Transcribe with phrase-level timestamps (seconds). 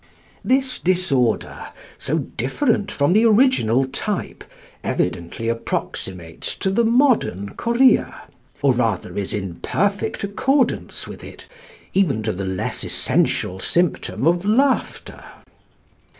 [0.43, 1.67] This disorder,
[1.99, 4.43] so different from the original type,
[4.83, 8.23] evidently approximates to the modern chorea;
[8.63, 11.45] or, rather, is in perfect accordance with it,
[11.93, 15.23] even to the less essential symptom of laughter.